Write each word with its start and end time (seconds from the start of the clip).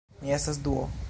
Mi 0.21 0.31
estas 0.37 0.59
Duo 0.69 0.89